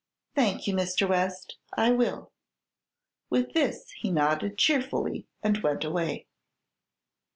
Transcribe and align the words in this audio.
"Thank 0.33 0.65
you, 0.65 0.73
Mr. 0.73 1.07
West. 1.07 1.57
I 1.77 1.91
will." 1.91 2.31
With 3.29 3.53
this 3.53 3.91
he 3.91 4.09
nodded 4.09 4.57
cheerfully 4.57 5.27
and 5.43 5.61
went 5.61 5.83
away. 5.83 6.25